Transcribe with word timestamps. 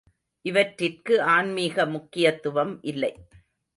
இவற்றிற்கு 0.45 1.21
ஆன்மீக 1.29 1.85
முக்கியத்துவம் 1.87 2.73
இல்லை. 2.83 3.13